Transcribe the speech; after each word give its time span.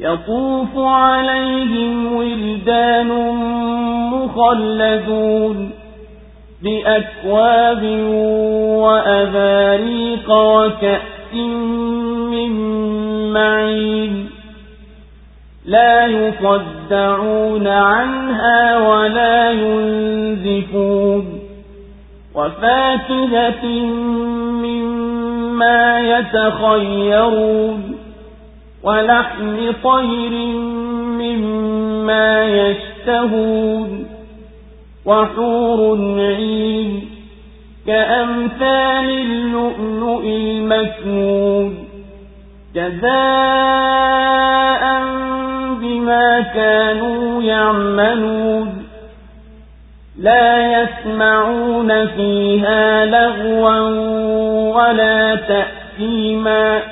يطوف 0.00 0.78
عليهم 0.78 2.16
ولدان 2.16 3.08
مخلدون 4.12 5.70
بأكواب 6.62 7.82
وأباريق 8.82 10.30
وكأس 10.30 11.34
من 12.30 12.52
معين 13.32 14.30
لا 15.66 16.06
يصدعون 16.06 17.66
عنها 17.66 18.78
ولا 18.78 19.50
ينزفون 19.50 21.38
وفاكهة 22.34 23.66
مما 24.62 26.00
يتخيرون 26.00 27.91
ولحم 28.82 29.72
طير 29.84 30.30
مما 31.18 32.44
يشتهون 32.44 34.06
وحور 35.06 35.98
عين 36.18 37.08
كأمثال 37.86 39.10
اللؤلؤ 39.10 40.22
المكنون 40.24 41.84
جزاء 42.74 43.02
بما 45.80 46.40
كانوا 46.40 47.42
يعملون 47.42 48.82
لا 50.18 50.82
يسمعون 50.82 52.06
فيها 52.06 53.06
لغوا 53.06 53.78
ولا 54.74 55.34
تأثيما 55.34 56.91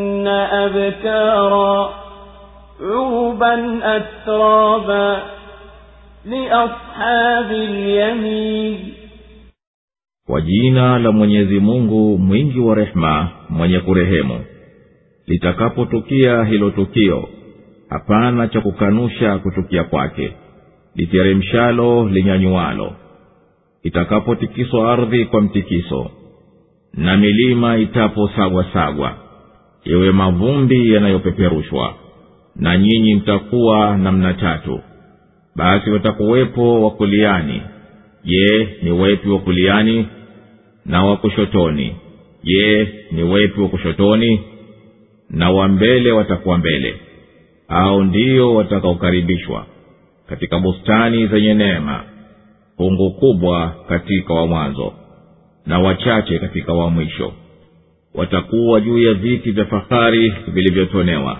أبكارا 0.66 1.90
عربا 2.80 3.80
أترابا 3.96 5.22
لأصحاب 6.24 7.50
اليمين 7.50 8.92
kwa 10.28 10.40
jina 10.40 10.98
la 10.98 11.12
mwenyezi 11.12 11.60
mungu 11.60 12.18
mwingi 12.18 12.60
wa 12.60 12.74
rehema 12.74 13.28
mwenye 13.48 13.80
kurehemu 13.80 14.40
litakapotukia 15.26 16.44
hilo 16.44 16.70
tukio 16.70 17.28
hapana 17.90 18.48
cha 18.48 18.60
kukanusha 18.60 19.38
kutukia 19.38 19.84
kwake 19.84 20.32
literemshalo 20.94 22.08
linyanyualo 22.08 22.92
itakapotikiswa 23.82 24.92
ardhi 24.92 25.24
kwa 25.24 25.40
mtikiso 25.40 26.10
na 26.94 27.16
milima 27.16 27.76
itaposagwasagwa 27.78 29.12
iwe 29.83 30.11
mavumbi 30.11 30.93
yanayopeperushwa 30.93 31.95
na 32.55 32.77
nyinyi 32.77 33.15
mtakuwa 33.15 33.97
namna 33.97 34.33
tatu. 34.33 34.79
Basi 35.55 35.89
watakuwepo 35.89 36.81
wakuliani 36.83 37.61
je 38.23 38.77
ni 38.81 38.91
wepi 38.91 39.29
wa 39.29 39.39
kuliani 39.39 40.07
na 40.85 41.03
wa 41.05 41.17
kushotoni? 41.17 41.95
Je 42.43 42.87
ni 43.11 43.23
wepi 43.23 43.61
wa 43.61 43.67
kushotoni 43.69 44.41
na 45.29 45.49
wa 45.51 45.67
mbele 45.67 46.11
watakuwa 46.11 46.57
mbele? 46.57 46.95
Au 47.67 48.03
ndio 48.03 48.55
watakaokaribishwa 48.55 49.65
katika 50.29 50.59
bustani 50.59 51.27
zenye 51.27 51.53
neema 51.53 52.03
fungu 52.77 53.11
kubwa 53.11 53.75
katika 53.89 54.33
wa 54.33 54.47
mwanzo 54.47 54.93
na 55.65 55.79
wachache 55.79 56.39
katika 56.39 56.73
wa 56.73 56.89
mwisho 56.89 57.33
watakuwa 58.15 58.81
juu 58.81 58.97
ya 58.97 59.13
viti 59.13 59.51
vya 59.51 59.65
fahari 59.65 60.33
vilivyotonewa 60.47 61.37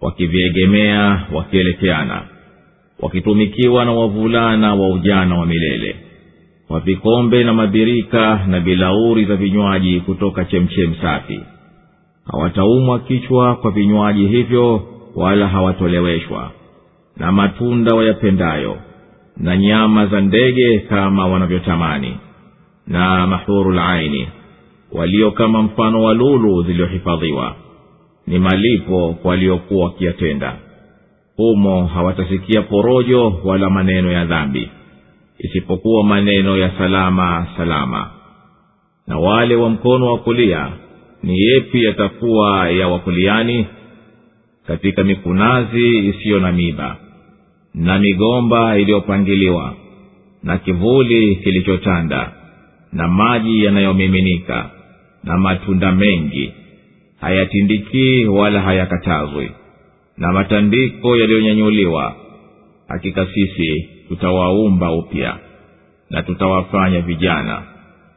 wakiviegemea 0.00 1.26
wakielekeana 1.32 2.22
wakitumikiwa 3.00 3.84
na 3.84 3.92
wavulana 3.92 4.74
wa 4.74 4.88
ujana 4.88 5.38
wa 5.38 5.46
milele 5.46 5.96
kwa 6.68 6.80
vikombe 6.80 7.44
na 7.44 7.52
mabirika 7.54 8.44
na 8.46 8.60
bilauri 8.60 9.24
za 9.24 9.36
vinywaji 9.36 10.00
kutoka 10.00 10.44
chemchem 10.44 10.94
safi. 11.02 11.40
Hawataumwa 12.32 12.98
kichwa 13.00 13.56
kwa 13.56 13.70
vinywaji 13.70 14.26
hivyo 14.26 14.82
wala 15.14 15.48
hawatoleweshwa 15.48 16.50
na 17.16 17.32
matunda 17.32 17.94
wayapendayo 17.94 18.76
na 19.36 19.56
nyama 19.56 20.06
za 20.06 20.20
ndege 20.20 20.78
kama 20.78 21.26
wanavyotamani 21.26 22.16
na 22.86 23.26
mahurul 23.26 23.78
aini 23.78 24.28
walio 24.92 25.30
kama 25.30 25.62
mfano 25.62 26.02
wa 26.02 26.14
lulu 26.14 26.62
zilizohifadhiwa. 26.62 27.54
Ni 28.26 28.38
malipo 28.38 29.16
waliokuwa 29.24 29.84
wakiyatenda. 29.84 30.56
Humo 31.36 31.86
hawatasikia 31.86 32.62
porojo 32.62 33.40
wala 33.44 33.70
maneno 33.70 34.12
ya 34.12 34.24
dhambi 34.24 34.70
isipokuwa 35.38 36.04
maneno 36.04 36.56
ya 36.56 36.70
salama 36.78 37.46
salama. 37.56 38.10
Na 39.06 39.18
wale 39.18 39.56
wa 39.56 39.70
mkono 39.70 40.06
wa 40.12 40.18
kulia 40.18 40.68
ni 41.22 41.40
yepi 41.40 41.84
yatakuwa 41.84 42.70
ya 42.70 42.88
wakuliani? 42.88 43.66
Katika 44.66 45.04
mikunazi 45.04 45.98
isiyo 45.98 46.40
na 46.40 46.52
miba 46.52 46.96
na 47.74 47.98
migomba 47.98 48.78
iliyopangiliwa 48.78 49.74
na 50.42 50.58
kivuli 50.58 51.36
kilichotanda 51.36 52.32
na 52.92 53.08
maji 53.08 53.64
yanayomiminika 53.64 54.70
na 55.24 55.38
matunda 55.38 55.92
mengi. 55.92 56.54
Hayatindikii 57.20 58.24
wala 58.24 58.60
hayakatazwi 58.60 59.50
na 60.16 60.32
matandiko 60.32 61.16
yaliyonyanyuliwa. 61.16 62.14
Hakika 62.88 63.26
sisi 63.26 63.88
tutawaumba 64.08 64.92
upya 64.92 65.36
na 66.10 66.22
tutawafanya 66.22 67.00
vijana 67.00 67.62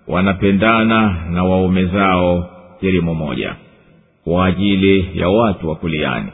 wanapendana 0.08 1.26
na 1.30 1.44
waume 1.44 1.86
zao 1.86 2.50
kirimu 2.80 3.16
moja 3.16 3.56
kwa 4.24 4.46
ajili 4.46 5.20
ya 5.20 5.30
watu 5.30 5.70
wa 5.70 5.76
kuliani. 5.76 6.32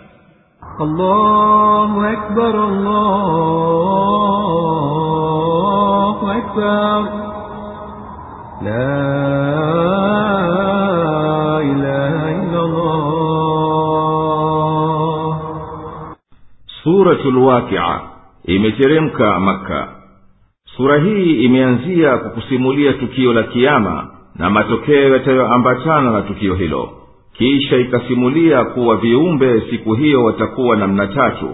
La 8.63 10.46
suratul 16.87 17.33
lwakia 17.33 17.99
imeteremka 18.45 19.39
makka. 19.39 19.87
Sura 20.77 20.97
hii 20.99 21.43
imeanzia 21.43 22.17
kwa 22.17 22.29
kusimulia 22.29 22.93
tukio 22.93 23.33
la 23.33 23.43
kiama 23.43 24.07
na 24.35 24.49
matokeo 24.49 25.13
yatayoambatana 25.13 26.11
na 26.11 26.21
tukio 26.21 26.55
hilo. 26.55 26.89
Kisha 27.37 27.77
ikasimulia 27.77 28.63
kuwa 28.63 28.95
viumbe 28.97 29.61
siku 29.69 29.93
hiyo 29.93 30.23
watakuwa 30.23 30.75
namna 30.77 31.07
tatu. 31.07 31.49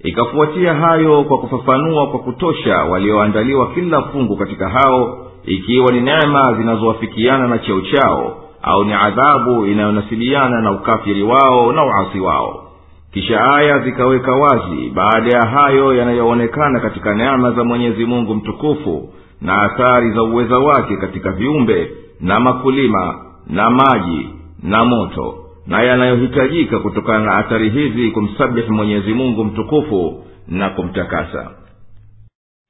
Ikafuatia 0.00 0.74
hayo 0.74 1.24
kwa 1.24 1.38
kufafanua 1.38 2.06
kwa 2.06 2.18
kutosha 2.20 2.76
walioandaliwa 2.76 3.70
kila 3.74 4.02
fungu 4.02 4.36
katika 4.36 4.68
hao 4.68 5.26
ikiwa 5.44 5.92
ni 5.92 6.00
neema 6.00 6.54
zinazowafikiana 6.54 7.48
na 7.48 7.58
cheo 7.58 7.80
chao 7.80 8.36
au 8.62 8.84
ni 8.84 8.92
adhabu 8.92 9.66
inayonasibiana 9.66 10.60
na 10.60 10.72
ukafiri 10.72 11.22
wao 11.22 11.72
na 11.72 11.84
uasi 11.84 12.20
wao 12.20 12.65
kisha 13.12 13.54
aya 13.54 13.78
zikaweka 13.78 14.32
wazi 14.32 14.90
baada 14.94 15.30
ya 15.38 15.46
hayo 15.46 15.94
yanayoonekana 15.94 16.80
katika 16.80 17.14
neema 17.14 17.50
za 17.52 17.64
mwenyezi 17.64 18.04
mungu 18.04 18.34
mtukufu 18.34 19.12
na 19.40 19.62
athari 19.62 20.10
za 20.10 20.22
uweza 20.22 20.58
wake 20.58 20.96
katika 20.96 21.30
viumbe 21.32 21.90
na 22.20 22.40
makulima 22.40 23.24
na 23.46 23.70
maji 23.70 24.28
na 24.62 24.84
moto 24.84 25.34
na 25.66 25.82
yanayohitajika 25.82 26.78
kutokana 26.78 27.24
na 27.24 27.34
athari 27.36 27.70
hizi 27.70 28.10
kumsabihi 28.10 28.70
mwenyezi 28.70 29.14
mungu 29.14 29.44
mtukufu 29.44 30.24
na 30.48 30.70
kumtakasa. 30.70 31.50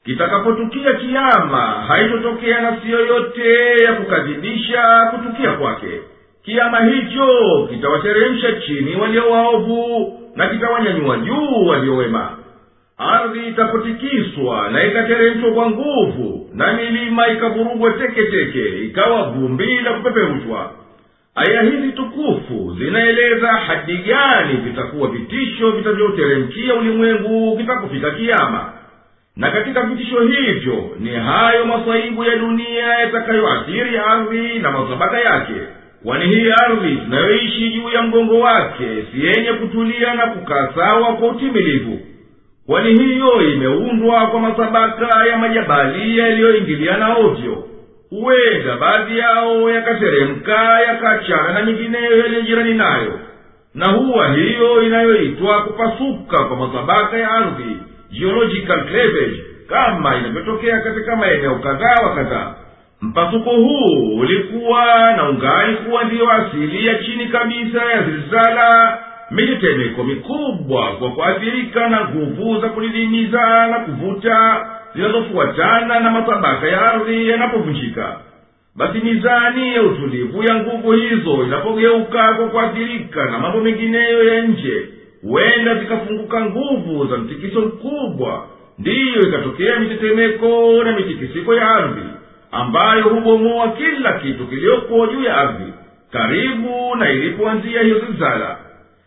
Kitakapotukia 0.05 0.95
kiama 0.95 1.61
haitotokea 1.61 2.61
nafsi 2.61 2.91
yoyote 2.91 3.75
ya 3.85 3.93
kukadhibisha 3.93 4.83
kutukia 5.11 5.53
kwake 5.53 6.01
kiama 6.47 6.81
hicho 6.85 7.27
kitawateremsha 7.71 8.53
chini 8.53 8.97
walio 8.97 9.31
waovu 9.31 10.13
na 10.37 10.47
kitawanyanyua 10.49 11.17
juu 11.19 11.67
waliowema 11.67 12.31
ardhi 12.99 13.47
itapotikiswa 13.49 14.71
na 14.71 14.85
ikateremshwa 14.85 15.51
kwa 15.51 15.71
nguvu 15.71 16.51
na 16.55 16.73
milima 16.73 17.29
ikavurugwa 17.29 17.91
teketeke 17.91 18.79
ikawa 18.85 19.23
vumbi 19.31 19.79
la 19.81 19.93
kupeperushwa. 19.93 20.71
Aya 21.35 21.63
hizi 21.63 21.93
tukufu 21.93 22.77
zinaeleza 22.79 23.49
hadi 23.49 23.97
gani 23.99 24.55
vitakuwa 24.57 25.09
vitisho 25.09 25.71
vitavyoteremkia 25.71 26.75
ulimwengu 26.75 27.57
kitapofika 27.57 28.11
kiama. 28.11 28.73
Na 29.37 29.51
katika 29.51 29.83
vitisho 29.83 30.21
hivyo 30.21 30.91
ni 31.01 31.11
hayo 31.11 31.65
masaibu 31.67 32.25
ya 32.25 32.37
dunia 32.37 32.87
yatakayoathiri 32.87 33.99
ardhi 33.99 34.59
na 34.59 34.71
masabaka 34.71 35.21
yake 35.21 35.55
kwani 36.07 36.27
hii 36.35 36.51
ardhi 36.65 36.97
tunayoishi 36.97 37.71
juu 37.71 37.89
ya 37.89 38.03
mgongo 38.03 38.41
wake 38.41 38.85
si 39.13 39.27
yenye 39.27 39.53
kutulia 39.53 40.15
na 40.15 40.27
kukaa 40.27 40.69
sawa 40.75 41.13
kwa 41.17 41.29
utimilivu. 41.29 41.99
Kwani 42.67 43.05
hiyo 43.05 43.43
imeundwa 43.53 44.27
kwa 44.27 44.41
masabaka 44.41 45.27
ya 45.27 45.39
majabali 45.39 46.19
yaliyoingiliana 46.19 47.17
ovyo. 47.17 47.65
Huenda 48.11 48.77
baadhi 48.77 49.19
yao 49.19 49.71
yakateremka 49.71 50.81
yakachana 50.81 51.53
na 51.53 51.63
nyingineyo 51.63 52.17
yaliyojirani 52.19 52.75
nayo. 52.75 53.21
Na 53.75 53.87
huwa 53.93 54.33
hiyo 54.35 54.83
inayoitwa 54.83 55.63
kupasuka 55.63 56.45
kwa 56.45 56.57
masabaka 56.57 57.17
ya 57.19 57.31
ardhi 57.31 57.77
geological 58.13 58.85
cleavage 58.85 59.45
kama 59.69 60.17
inavyotokea 60.17 60.81
katika 60.81 61.17
maeneo 61.17 61.55
kadhaa 61.55 62.03
wa 62.09 62.15
kadhaa 62.15 62.55
mpasuko 63.03 63.51
huu 63.51 64.17
ulikuwa 64.19 64.85
na 65.17 65.29
ungali 65.29 65.77
kuwa 65.77 66.05
ndiyo 66.05 66.31
asili 66.33 66.87
ya 66.87 66.95
chini 66.95 67.27
kabisa 67.27 67.85
ya 67.85 68.03
zilzala 68.03 68.99
mitetemeko 69.31 70.05
mikubwa 70.05 70.93
kwa 70.93 71.11
kuathirika 71.11 71.89
na 71.89 72.09
nguvu 72.09 72.61
za 72.61 72.69
kulidimiza 72.69 73.67
na 73.67 73.79
kuvuta 73.79 74.67
zinazofuatana 74.95 76.01
na 76.01 76.11
matabaka 76.11 76.69
ya 76.69 76.93
ardhi 76.93 77.29
yanapovunjika. 77.29 78.17
Basi 78.77 78.99
mizani 78.99 79.75
ya 79.75 79.83
utulivu 79.83 80.43
ya 80.43 80.55
nguvu 80.55 80.93
hizo 80.93 81.45
inapogeuka 81.45 82.35
kwa 82.35 82.49
kuathirika 82.49 83.25
na 83.25 83.39
mambo 83.39 83.61
mengineyo 83.61 84.25
ya 84.35 84.43
nje 84.43 84.89
huenda 85.23 85.75
zikafunguka 85.75 86.41
nguvu 86.41 87.07
za 87.07 87.17
mtikiso 87.17 87.61
mkubwa 87.61 88.47
ndiyo 88.79 89.21
ikatokea 89.29 89.81
mitetemeko 89.81 90.85
na 90.85 90.93
mitikisiko 90.93 91.55
ya 91.55 91.69
ardhi 91.71 92.03
ambayo 92.53 93.03
hubomoa 93.03 93.69
kila 93.69 94.13
kitu 94.13 94.47
kiliyoko 94.47 95.07
juu 95.07 95.23
ya 95.23 95.37
ardhi 95.37 95.73
karibu 96.13 96.97
na 96.99 97.11
ilipoanzia 97.11 97.83
hiyo 97.83 97.99
zilzala. 98.01 98.57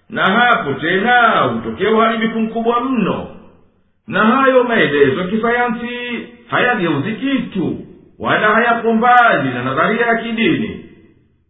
Na 0.10 0.24
hapo 0.24 0.74
tena 0.74 1.30
hutokea 1.40 1.92
uharibifu 1.92 2.40
mkubwa 2.40 2.80
mno. 2.82 3.28
Na 4.08 4.20
hayo 4.26 4.64
maelezo 4.64 5.22
ya 5.22 5.28
kisayansi 5.28 6.28
hayageuzi 6.48 7.12
kitu 7.12 7.78
wala 8.20 8.48
hayako 8.48 8.94
mbali 8.94 9.50
na 9.50 9.64
nadharia 9.64 10.06
ya 10.06 10.16
kidini. 10.16 10.86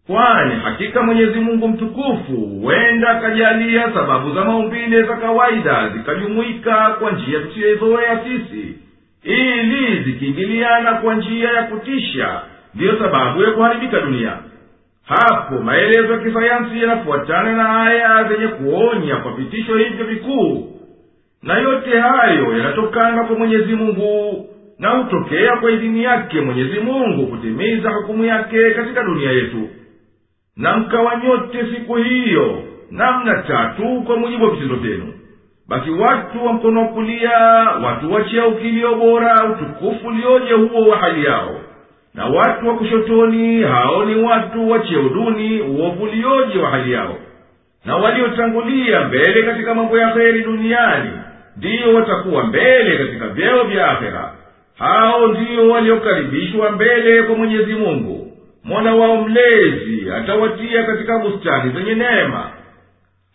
Kwani 0.08 0.56
hakika 0.64 1.02
mwenyezi 1.04 1.40
mungu 1.40 1.68
mtukufu 1.68 2.36
huenda 2.62 3.10
akajalia 3.10 3.94
sababu 3.94 4.34
za 4.36 4.46
maumbile 4.46 5.04
za 5.04 5.16
kawaida 5.16 5.90
zikajumuika 5.90 6.90
kwa 7.00 7.12
njia 7.12 7.40
tusiyoizoea 7.40 8.20
sisi 8.24 8.76
ili 9.24 10.04
zikiingiliana 10.04 10.94
kwa 10.94 11.16
njia 11.16 11.50
ya 11.50 11.64
kutisha 11.64 12.42
ndiyo 12.76 13.00
sababu 13.00 13.42
ya 13.44 13.52
kuharibika 13.52 14.00
dunia. 14.02 14.38
Hapo 15.06 15.58
maelezo 15.64 16.14
ya 16.14 16.20
kisayansi 16.20 16.82
yanafuatana 16.82 17.54
na 17.54 17.82
aya 17.84 18.24
zenye 18.24 18.48
kuonya 18.48 19.16
kwa 19.16 19.32
vitisho 19.34 19.78
hivyo 19.78 20.06
vikuu. 20.06 20.76
Na 21.44 21.58
yote 21.58 22.00
hayo 22.00 22.58
yanatokana 22.58 23.24
kwa 23.24 23.38
mwenyezi 23.38 23.76
mungu 23.76 24.46
na 24.80 24.90
hutokea 24.90 25.58
kwa 25.58 25.72
idini 25.72 26.04
yake 26.04 26.42
mwenyezi 26.42 26.80
mungu 26.80 27.28
kutimiza 27.28 27.90
hukumu 27.92 28.26
yake 28.26 28.72
katika 28.72 29.04
dunia 29.04 29.32
yetu. 29.32 29.70
Na 30.58 30.78
mkawa 30.78 31.16
nyote 31.16 31.66
siku 31.76 31.96
hiyo 31.96 32.64
namna 32.92 33.44
tatu 33.44 34.02
kwa 34.06 34.18
mujibu 34.18 34.44
wa 34.46 34.52
vitendo 34.52 34.76
vyenu 34.76 35.14
basi 35.70 35.90
watu 35.90 36.46
wa 36.46 36.54
mkono 36.54 36.82
wa 36.82 36.88
kulia 36.88 37.40
watu 37.84 38.14
wa 38.14 38.24
cheo 38.24 38.52
kilio 38.52 38.96
bora 38.96 39.46
utukufu 39.46 40.08
ulioje 40.08 40.54
huo 40.54 40.88
wa 40.88 40.98
hali 40.98 41.26
yao. 41.26 41.56
Na 42.14 42.26
watu 42.26 42.68
wa 42.68 42.76
kushotoni 42.76 43.64
hao 43.64 44.06
ni 44.06 44.16
watu 44.24 44.70
wa 44.72 44.80
cheo 44.80 45.10
duni 45.10 45.62
uovu 45.62 46.08
wa 46.64 46.70
hali 46.70 46.92
yao. 46.92 47.16
Na 47.86 47.96
waliotangulia 47.96 49.02
mbele 49.02 49.44
katika 49.44 49.76
mambo 49.76 49.98
ya 49.98 50.10
kheri 50.10 50.42
duniani 50.44 51.12
ndiyo 51.58 51.94
watakuwa 51.96 52.44
mbele 52.44 52.98
katika 52.98 53.28
vyeo 53.28 53.64
vya 53.64 53.88
akhera. 53.90 54.34
Hao 54.80 55.28
ndiyo 55.28 55.70
waliokaribishwa 55.70 56.72
mbele 56.72 57.24
kwa 57.24 57.36
mwenyezi 57.36 57.74
mungu 57.74 58.32
mola 58.64 58.96
wao 58.96 59.18
mlezi 59.22 60.12
atawatia 60.18 60.84
katika 60.84 61.20
bustani 61.20 61.72
zenye 61.72 61.96
neema 61.96 62.50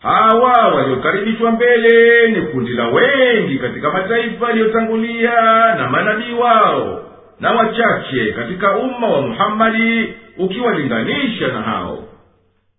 hawa 0.02 0.52
waliokaribishwa 0.74 1.50
mbele 1.52 2.28
ni 2.28 2.42
kundi 2.42 2.72
la 2.72 2.88
wengi 2.88 3.58
katika 3.58 3.90
mataifa 3.90 4.46
yaliyotangulia 4.48 5.40
na 5.74 5.88
manabii 5.90 6.32
wao 6.34 7.00
na 7.40 7.50
wachache 7.50 8.32
katika 8.32 8.76
umma 8.76 9.06
wa 9.08 9.22
muhammadi 9.22 10.14
ukiwalinganisha 10.38 11.48
na 11.48 11.62
hao. 11.62 11.98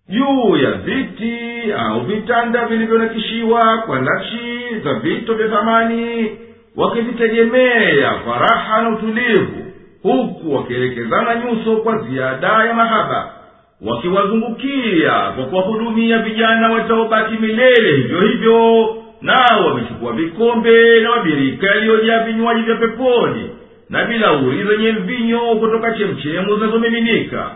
Juu 0.10 0.58
ya 0.58 0.72
viti 0.72 1.72
au 1.78 2.02
vitanda 2.02 2.66
vilivyonakishiwa 2.66 3.78
kwa 3.78 4.00
nakshi 4.00 4.80
za 4.84 4.94
vito 4.94 5.34
vya 5.34 5.48
thamani 5.48 6.32
wakivitegemea 6.76 8.12
kwa 8.14 8.38
raha 8.38 8.82
na 8.82 8.90
utulivu 8.90 9.66
huku 10.04 10.56
wakielekezana 10.56 11.36
nyuso 11.36 11.78
kwa 11.78 11.98
ziada 11.98 12.48
ya 12.66 12.74
mahaba 12.74 13.34
wakiwazungukia 13.82 15.12
kwa 15.36 15.46
kuwahudumia 15.46 16.18
vijana 16.20 16.72
wataobaki 16.72 17.34
milele 17.34 17.92
hivyo 17.96 18.22
hivyo 18.22 18.88
nao 19.22 19.66
wamechukua 19.68 20.14
vikombe 20.14 21.00
na 21.02 21.10
mabirika 21.10 21.68
yaliyojaa 21.68 22.24
vinywaji 22.24 22.62
vya 22.62 22.76
peponi 22.76 23.50
na 23.90 24.06
bilauri 24.06 24.64
zenye 24.64 24.92
mvinyo 24.92 25.40
kutoka 25.40 25.92
chemchemu 25.92 26.56
zinazomiminika. 26.56 27.52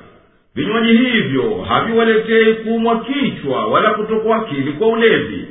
Vinywaji 0.56 0.98
hivyo 0.98 1.66
haviwaletei 1.70 2.54
kuumwa 2.54 3.00
kichwa 3.00 3.66
wala 3.68 3.90
kutokwa 3.94 4.38
akili 4.38 4.72
kwa 4.72 4.88
ulevi. 4.88 5.46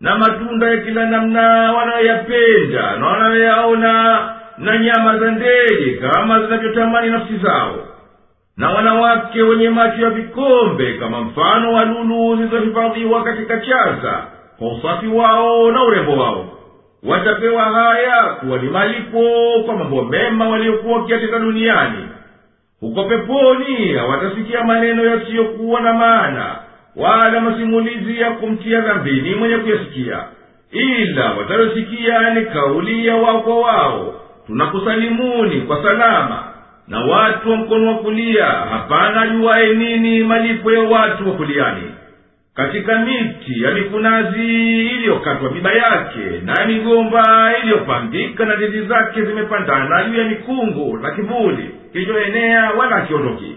Na 0.00 0.18
matunda 0.18 0.70
ya 0.70 0.76
kila 0.76 1.06
namna 1.06 1.72
wanayoyapenda 1.72 2.96
na 2.96 3.06
wanayoyaona 3.06 4.28
na 4.58 4.78
nyama 4.78 5.18
za 5.18 5.30
ndege 5.30 5.90
kama 6.00 6.40
zinavyotamani 6.42 7.10
nafsi 7.10 7.36
zao 7.36 7.86
na 8.60 8.70
wanawake 8.70 9.42
wenye 9.42 9.70
macho 9.70 10.02
ya 10.02 10.10
vikombe 10.10 10.92
kama 10.92 11.20
mfano 11.20 11.72
wa 11.72 11.84
lulu 11.84 12.36
zilizohifadhiwa 12.36 13.24
katika 13.24 13.58
chaza 13.60 14.24
kwa 14.58 14.68
usafi 14.72 15.06
wao 15.06 15.70
na 15.70 15.82
urembo 15.84 16.12
wao. 16.12 16.46
Watapewa 17.02 17.62
haya 17.64 18.22
kuwa 18.24 18.58
ni 18.58 18.68
malipo 18.70 19.22
kwa 19.66 19.76
mambo 19.76 20.02
mema 20.02 20.48
waliokuwa 20.48 20.98
wakiatenda 20.98 21.38
duniani. 21.38 22.08
Huko 22.80 23.04
peponi 23.04 23.92
hawatasikia 23.92 24.64
maneno 24.64 25.04
yasiyokuwa 25.04 25.80
na 25.80 25.92
maana 25.92 26.56
wala 26.96 27.40
masimulizi 27.40 28.20
ya 28.20 28.30
kumtia 28.30 28.80
dhambini 28.80 29.34
mwenye 29.34 29.56
kuyasikia. 29.56 30.18
Ila 30.72 31.32
watayosikia 31.32 32.34
ni 32.34 32.44
kauli 32.46 33.06
ya 33.06 33.16
wao 33.16 33.40
kwa 33.40 33.60
wao. 33.60 34.14
Tunakusalimuni 34.46 35.60
kwa 35.60 35.82
salama 35.82 36.42
na 36.90 37.00
watu 37.00 37.50
wa 37.50 37.56
mkono 37.56 37.86
wa 37.88 37.94
kulia 37.98 38.44
hapana 38.46 39.26
juwaye 39.26 39.74
nini 39.74 40.24
malipo 40.24 40.72
ya 40.72 40.80
watu 40.80 41.28
wa 41.28 41.34
kuliani. 41.34 41.82
Katika 42.54 42.98
miti 42.98 43.62
ya 43.62 43.70
mikunazi 43.70 44.46
iliyokatwa 44.86 45.50
miba 45.50 45.72
yake 45.72 46.20
na 46.44 46.66
migomba 46.66 47.52
iliyopambika 47.62 48.44
na 48.44 48.56
ndizi 48.56 48.82
zake 48.86 49.22
zimepandana 49.22 50.04
juu 50.04 50.18
ya 50.18 50.24
mikungu 50.24 50.96
na 50.98 51.10
kivuli 51.10 51.70
kilichoenea 51.92 52.70
wala 52.70 52.96
akiondoki 52.96 53.56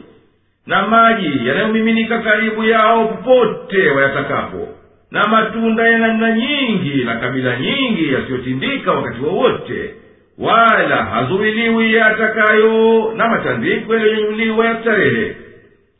na 0.67 0.87
maji 0.87 1.47
yanayomiminika 1.47 2.19
karibu 2.19 2.63
yao 2.63 3.07
popote 3.07 3.89
wayatakapo. 3.89 4.67
Na 5.11 5.27
matunda 5.27 5.87
ya 5.87 5.97
namna 5.97 6.31
nyingi 6.31 7.03
na 7.03 7.15
kabila 7.15 7.59
nyingi 7.59 8.13
yasiyotindika 8.13 8.91
wakati 8.91 9.21
wowote 9.21 9.93
wala 10.38 11.04
hazuiliwi 11.04 11.94
yatakayo 11.94 13.12
na 13.16 13.28
matandiko 13.28 13.94
yaliyonyanyuliwa 13.94 14.66
ya 14.66 14.80
starehe 14.80 15.37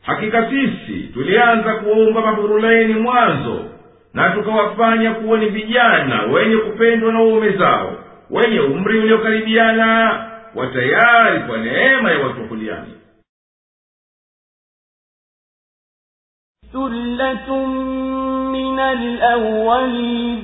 hakika 0.01 0.49
sisi 0.49 1.03
tulianza 1.13 1.73
kuwaumba 1.75 2.21
mafurulaini 2.21 2.93
mwanzo 2.93 3.65
na 4.13 4.29
tukawafanya 4.29 5.13
kuwa 5.13 5.37
ni 5.37 5.45
vijana 5.49 6.21
wenye 6.23 6.57
kupendwa 6.57 7.13
na 7.13 7.21
uume 7.23 7.49
zao 7.51 7.97
wenye 8.29 8.59
umri 8.59 8.99
uliokaribiana 8.99 10.25
watayari 10.55 11.39
kwa 11.47 11.57
neema 11.57 12.11
ya 12.11 12.19
watu 12.19 12.41
wakuliani 12.41 12.93
ثلة 16.73 17.65
من 18.51 18.79
الأولين 18.79 20.43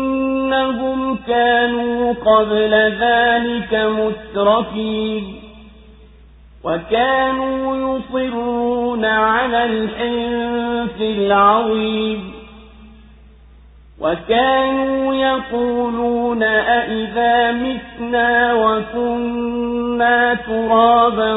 كانوا 1.27 2.13
قبل 2.13 2.73
ذلك 2.99 3.73
مترفين 3.73 5.35
وكانوا 6.63 7.97
يصرون 7.97 9.05
على 9.05 9.65
الحنف 9.65 11.01
العظيم 11.01 12.31
وكانوا 14.01 15.13
يقولون 15.13 16.43
أئذا 16.43 17.51
متنا 17.51 18.53
وكنا 18.53 20.33
ترابا 20.33 21.33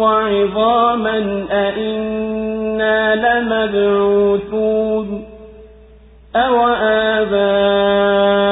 وعظاما 0.00 1.46
أئنا 1.50 3.14
لمبعوثون 3.14 5.24
أو 6.36 6.66
آباؤنا 6.66 8.51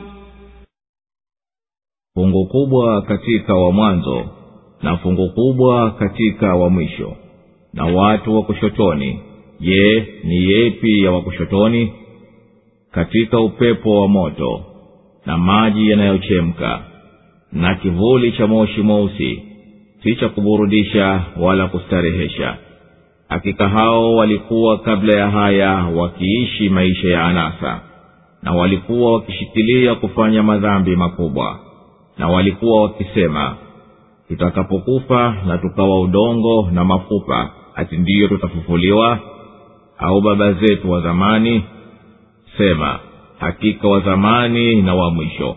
fungu 2.15 2.45
kubwa 2.45 3.01
katika 3.01 3.53
wa 3.55 3.71
mwanzo 3.71 4.25
na 4.81 4.97
fungu 4.97 5.29
kubwa 5.29 5.91
katika 5.91 6.55
wa 6.55 6.69
mwisho. 6.69 7.15
Na 7.73 7.85
watu 7.85 8.35
wa 8.35 8.43
kushotoni 8.43 9.19
je 9.59 10.07
ni 10.23 10.51
yepi 10.51 11.03
ya 11.03 11.11
wakushotoni 11.11 11.93
katika 12.91 13.39
upepo 13.39 14.01
wa 14.01 14.07
moto 14.07 14.61
na 15.25 15.37
maji 15.37 15.89
yanayochemka 15.89 16.83
na 17.51 17.75
kivuli 17.75 18.31
cha 18.31 18.47
moshi 18.47 18.81
mweusi 18.81 19.43
si 20.03 20.15
cha 20.15 20.29
kuburudisha 20.29 21.25
wala 21.39 21.67
kustarehesha. 21.67 22.57
Hakika 23.29 23.69
hao 23.69 24.15
walikuwa 24.15 24.77
kabla 24.77 25.19
ya 25.19 25.29
haya 25.29 25.71
wakiishi 25.95 26.69
maisha 26.69 27.07
ya 27.09 27.23
anasa 27.25 27.81
na 28.43 28.51
walikuwa 28.51 29.13
wakishikilia 29.13 29.95
kufanya 29.95 30.43
madhambi 30.43 30.95
makubwa 30.95 31.59
na 32.21 32.27
walikuwa 32.27 32.81
wakisema 32.81 33.55
tutakapokufa 34.27 35.35
na 35.47 35.57
tukawa 35.57 36.01
udongo 36.01 36.69
na 36.73 36.85
mafupa 36.85 37.51
ati 37.75 37.97
ndiyo 37.97 38.27
tutafufuliwa? 38.27 39.19
Au 39.97 40.21
baba 40.21 40.53
zetu 40.53 40.91
wa 40.91 41.01
zamani 41.01 41.63
sema 42.57 42.99
hakika 43.39 43.87
wa 43.87 43.99
zamani 43.99 44.81
na 44.81 44.95
wa 44.95 45.11
mwisho. 45.11 45.55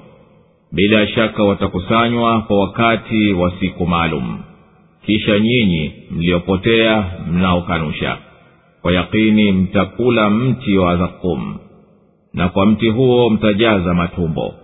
Bila 0.73 1.07
shaka 1.07 1.45
watakusanywa 1.45 2.43
kwa 2.43 2.61
wakati 2.61 3.33
wa 3.33 3.53
siku 3.61 3.87
maalum. 3.87 4.39
Kisha 5.07 5.39
nyinyi 5.39 5.93
mliopotea 6.11 7.05
mnaokanusha. 7.31 8.19
Kwa 8.83 8.93
yakini 8.93 9.53
mtakula 9.53 10.31
mti 10.31 10.79
wa 10.79 10.97
zakum 10.97 11.57
na 12.35 12.49
kwa 12.49 12.67
mti 12.67 12.89
huo 12.91 13.31
mtajaza 13.31 13.95
matumbo 13.95 14.55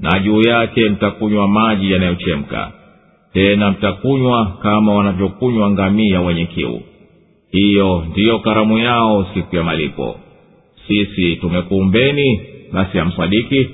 na 0.00 0.18
juu 0.18 0.40
yake 0.42 0.88
mtakunywa 0.88 1.48
maji 1.48 1.92
yanayochemka. 1.92 2.72
Tena 3.32 3.70
mtakunywa 3.70 4.58
kama 4.62 4.94
wanavyokunywa 4.94 5.70
ngamia 5.70 6.20
wenye 6.20 6.46
kiu. 6.46 6.80
Hiyo 7.50 8.04
ndiyo 8.10 8.38
karamu 8.38 8.78
yao 8.78 9.26
siku 9.34 9.56
ya 9.56 9.62
malipo. 9.62 10.16
Sisi 10.88 11.36
tumekuumbeni 11.36 12.40
basi 12.72 12.98
hamsadiki. 12.98 13.68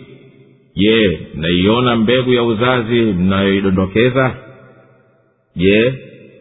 Je 0.76 1.18
mnaiona 1.35 1.96
mbegu 1.96 2.32
ya 2.32 2.42
uzazi 2.42 3.00
mnayoidondokeza? 3.00 4.35
Je 5.56 5.94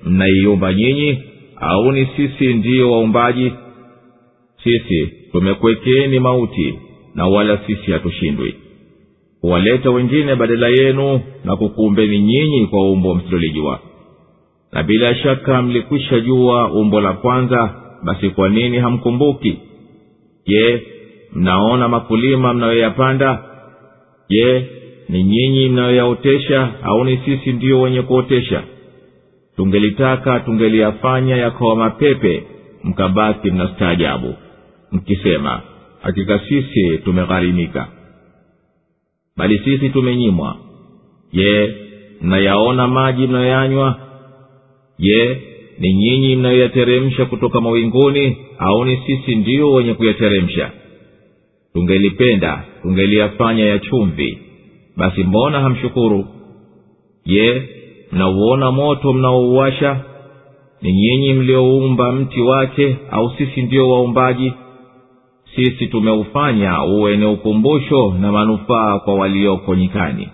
mnaiumba 0.05 0.73
nyinyi 0.73 1.17
au 1.55 1.91
ni 1.91 2.07
sisi 2.15 2.53
ndiyo 2.53 2.91
waumbaji? 2.91 3.51
Sisi 4.63 5.09
tumekwekeni 5.31 6.19
mauti 6.19 6.73
na 7.15 7.27
wala 7.27 7.57
sisi 7.67 7.91
hatushindwi 7.91 8.55
huwaleta 9.41 9.89
wengine 9.91 10.35
badala 10.35 10.67
yenu 10.67 11.21
na 11.43 11.55
kukuumbeni 11.55 12.19
nyinyi 12.19 12.67
kwa 12.67 12.91
umbo 12.91 13.15
msilolijua. 13.15 13.79
Na 14.71 14.83
bila 14.83 15.15
shaka 15.15 15.61
mlikwisha 15.61 16.19
jua 16.19 16.71
umbo 16.71 17.01
la 17.01 17.13
kwanza 17.13 17.75
basi 18.03 18.29
kwa 18.29 18.49
nini 18.49 18.77
hamkumbuki? 18.77 19.57
Je 20.47 20.83
mnaona 21.33 21.87
makulima 21.87 22.53
mnayoyapanda? 22.53 23.43
Je 24.29 24.65
ni 25.09 25.23
nyinyi 25.23 25.69
mnayoyaotesha 25.69 26.71
au 26.83 27.03
ni 27.03 27.17
sisi 27.25 27.53
ndiyo 27.53 27.81
wenye 27.81 28.01
kuotesha? 28.01 28.63
Tungelitaka 29.55 30.39
tungeliyafanya 30.39 31.35
yakawa 31.37 31.75
mapepe 31.75 32.43
mkabaki 32.83 33.51
mnastaajabu 33.51 34.33
mkisema 34.91 35.61
hakika 36.01 36.39
sisi 36.39 36.97
tumegharimika 36.97 37.87
bali 39.41 39.59
sisi 39.59 39.89
tumenyimwa. 39.89 40.55
Je 41.33 41.73
mnayaona 42.21 42.87
maji 42.87 43.27
mnayoyanywa? 43.27 43.95
Je 44.99 45.37
ni 45.79 45.93
nyinyi 45.93 46.35
mnayoyateremsha 46.35 47.25
kutoka 47.25 47.61
mawinguni 47.61 48.37
au 48.57 48.85
ni 48.85 48.97
sisi 48.97 49.35
ndio 49.35 49.71
wenye 49.71 49.93
kuyateremsha? 49.93 50.71
Tungelipenda 51.73 52.63
tungeliyafanya 52.81 53.65
ya 53.65 53.79
chumvi. 53.79 54.37
Basi 54.97 55.23
mbona 55.23 55.59
hamshukuru? 55.59 56.25
Je 57.25 57.63
mnauona 58.11 58.71
moto 58.71 59.13
mnaouwasha? 59.13 59.99
Ni 60.81 60.91
nyinyi 60.93 61.33
mlioumba 61.33 62.11
mti 62.11 62.41
wake 62.41 62.95
au 63.11 63.31
sisi 63.37 63.61
ndio 63.61 63.89
waumbaji 63.89 64.53
sisi 65.55 65.87
tumeufanya 65.87 66.83
uwe 66.83 67.17
ni 67.17 67.25
ukumbusho 67.25 68.15
na 68.19 68.31
manufaa 68.31 68.99
kwa 68.99 69.15
walioko 69.15 69.75
nyikani 69.75 70.29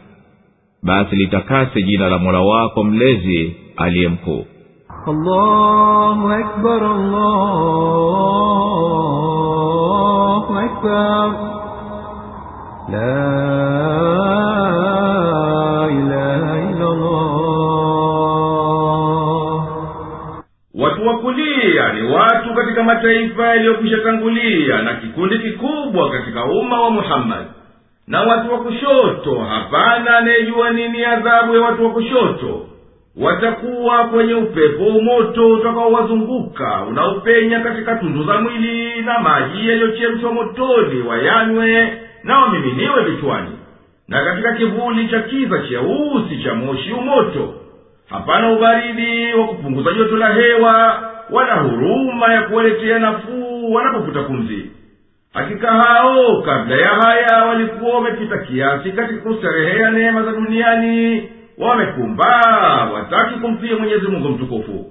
basi 0.84 1.16
litakase 1.16 1.82
jina 1.82 2.08
la 2.10 2.18
mola 2.18 2.42
wako 2.42 2.84
mlezi 2.84 3.56
aliye 3.78 4.08
mkuu. 4.08 4.46
La 12.92 14.57
watu 21.42 21.94
ni 22.02 22.12
watu 22.12 22.54
katika 22.54 22.84
mataifa 22.84 23.48
yaliyokwisha 23.48 23.98
tangulia 23.98 24.82
na 24.82 24.94
kikundi 24.94 25.40
kikubwa 25.40 26.12
katika 26.12 26.46
umma 26.46 26.82
wa 26.82 26.90
muhammadi 26.90 27.50
na 28.08 28.22
watu 28.22 28.54
wa 28.54 28.60
kushoto 28.60 29.40
hapana 29.40 30.18
anayejua 30.18 30.70
nini 30.70 31.06
adhabu 31.06 31.56
ya 31.56 31.62
watu 31.62 31.86
wa 31.86 31.92
kushoto. 31.92 32.66
Watakuwa 33.22 34.04
kwenye 34.08 34.34
upepo 34.34 34.84
umoto 34.84 35.50
utakaowazunguka 35.50 36.84
unaopenya 36.90 37.60
katika 37.60 37.96
tundu 37.96 38.24
za 38.24 38.40
mwili 38.42 39.02
na 39.02 39.20
maji 39.20 39.70
yaliyochemshwa 39.70 40.32
motoni 40.34 41.02
wayanywe 41.02 42.02
na 42.24 42.40
wamiminiwe 42.40 43.04
vichwani. 43.04 43.50
Na 44.08 44.26
katika 44.26 44.54
kivuli 44.54 45.08
cha 45.08 45.20
kiza 45.20 45.60
cheusi 45.60 46.44
cha 46.44 46.54
moshi 46.54 46.92
umoto 46.92 47.54
hapana 48.10 48.52
ubaridi 48.52 49.34
wa 49.34 49.48
kupunguza 49.48 49.94
joto 49.94 50.18
la 50.18 50.34
hewa 50.34 51.04
wala 51.30 51.56
huruma 51.56 52.34
ya 52.34 52.42
kuwaletea 52.42 53.00
nafuu 53.00 53.74
wanapovuta 53.74 54.24
pumzi. 54.24 54.72
Hakika 55.34 55.72
hao 55.72 56.42
kabla 56.42 56.76
ya 56.76 56.90
haya 57.02 57.46
walikuwa 57.46 57.96
wamepita 57.96 58.38
kiasi 58.38 58.92
katika 58.92 59.22
kusherehea 59.22 59.92
neema 59.92 60.24
za 60.24 60.32
duniani. 60.32 61.30
Wamekumba 61.58 62.42
wataki 62.94 63.40
kumtii 63.40 63.74
mwenyezi 63.74 64.08
mungu 64.08 64.30
mtukufu. 64.30 64.86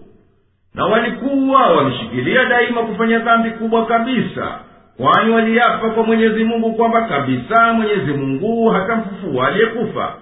Na 0.74 0.84
walikuwa 0.86 1.66
wameshikilia 1.66 2.44
daima 2.44 2.82
kufanya 2.82 3.18
dhambi 3.18 3.50
kubwa 3.50 3.86
kabisa 3.86 4.58
kwani 4.96 5.30
waliapa 5.34 5.90
kwa 5.90 6.02
mwenyezi 6.02 6.44
mungu 6.44 6.72
kwamba 6.72 7.02
kabisa 7.08 7.72
mwenyezi 7.72 8.12
mungu 8.12 8.68
hatamfufua 8.70 9.48
aliyekufa. 9.48 10.14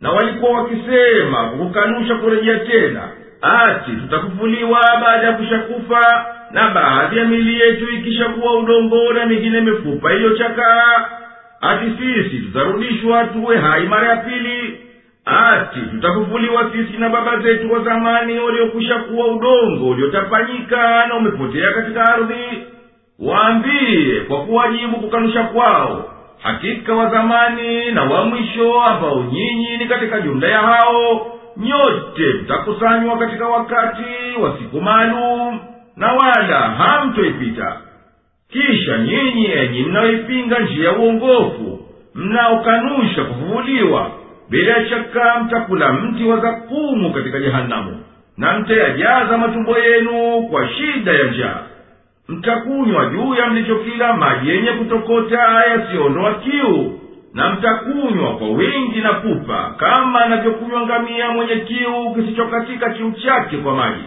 Na 0.00 0.10
walikuwa 0.12 0.50
wakisema 0.62 1.44
kwa 1.48 1.58
kukanusha 1.66 2.14
kurejea 2.14 2.58
tena 2.58 3.08
ati 3.42 3.90
tutafufuliwa 3.90 4.80
baada 5.00 5.26
ya 5.26 5.32
kushakufa 5.32 6.26
na 6.50 6.70
baadhi 6.70 7.16
ya 7.18 7.24
mili 7.24 7.60
yetu 7.60 7.88
ikishakuwa 7.94 8.54
udongo 8.58 9.12
na 9.12 9.26
mingine 9.26 9.60
mifupa 9.60 10.12
iliyochakaa 10.12 11.08
ati 11.60 11.84
sisi 11.98 12.38
tutarudishwa 12.38 13.24
tuwe 13.24 13.56
hai 13.58 13.82
mara 13.86 14.08
ya 14.08 14.16
pili. 14.16 14.78
Ati 15.24 15.80
tutafufuliwa 15.80 16.70
sisi 16.72 16.98
na 16.98 17.08
baba 17.08 17.36
zetu 17.38 17.72
wa 17.72 17.78
zamani 17.80 18.38
waliokwisha 18.38 18.94
kuwa 18.98 19.26
udongo 19.26 19.88
uliotapanyika 19.88 21.06
na 21.06 21.14
umepotea 21.14 21.72
katika 21.72 22.04
ardhi. 22.14 22.62
Waambie 23.18 24.20
kwa 24.28 24.44
kuwajibu 24.44 24.96
kukanusha 24.96 25.42
kwao 25.42 26.14
hakika 26.42 26.94
wa 26.94 27.10
zamani 27.10 27.90
na 27.90 28.02
wa 28.04 28.24
mwisho 28.24 28.80
ambao 28.80 29.24
nyinyi 29.32 29.76
ni 29.76 29.86
katika 29.86 30.20
jumla 30.20 30.48
ya 30.48 30.58
hao 30.58 31.26
nyote 31.56 32.24
mtakusanywa 32.42 33.18
katika 33.18 33.48
wakati 33.48 34.40
wa 34.42 34.58
siku 34.58 34.80
maalum 34.80 35.60
na 35.96 36.12
wala 36.12 36.58
hamtoipita. 36.60 37.76
Kisha 38.52 38.98
nyinyi 38.98 39.46
enyi 39.52 39.82
mnayoipinga 39.82 40.58
njia 40.58 40.84
ya 40.88 40.96
uongofu 40.98 41.78
mnaokanusha 42.14 43.24
kufufuliwa 43.24 44.10
bila 44.50 44.88
shaka 44.88 45.40
mtakula 45.40 45.92
mti 45.92 46.24
wa 46.24 46.40
zakumu 46.40 47.12
katika 47.12 47.40
jehanamu 47.40 48.00
na 48.38 48.58
mtayajaza 48.58 49.38
matumbo 49.38 49.78
yenu 49.78 50.42
kwa 50.50 50.68
shida 50.68 51.12
ya 51.12 51.24
njaa. 51.24 51.60
Mtakunywa 52.28 53.06
juu 53.06 53.34
ya 53.34 53.46
mlichokila 53.46 54.12
maji 54.12 54.50
yenye 54.50 54.72
kutokota 54.72 55.64
yasiyoondoa 55.70 56.34
kiu 56.34 56.98
na 57.34 57.50
mtakunywa 57.52 58.36
kwa 58.36 58.48
wingi 58.48 59.00
na 59.00 59.12
pupa 59.12 59.74
kama 59.76 60.20
anavyokunywa 60.24 60.80
ngamia 60.80 61.28
mwenye 61.30 61.56
kiu 61.56 62.14
kisichokatika 62.14 62.90
kiu 62.90 63.12
chake 63.12 63.56
kwa 63.56 63.74
maji. 63.74 64.04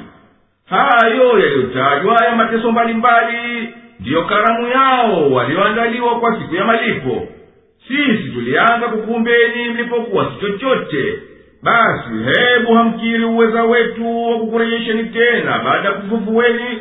Hayo 0.69 1.39
yaliyotajwa 1.39 2.25
ya 2.25 2.35
mateso 2.35 2.71
mbalimbali 2.71 3.69
ndiyo 3.99 4.23
karamu 4.23 4.67
yao 4.67 5.31
walioandaliwa 5.31 6.19
kwa 6.19 6.35
siku 6.39 6.55
ya 6.55 6.65
malipo. 6.65 7.27
Sisi 7.87 8.29
tulianza 8.33 8.87
kukumbeni 8.87 9.69
mlipokuwa 9.69 10.31
si 10.31 10.39
chochote. 10.45 11.19
Basi 11.63 12.09
hebu 12.39 12.73
hamkiri 12.73 13.23
uweza 13.25 13.63
wetu 13.63 14.23
wa 14.31 14.37
kukurejesheni 14.39 15.03
tena 15.03 15.59
baada 15.59 15.89
ya 15.89 15.95
kufufuweni 15.95 16.79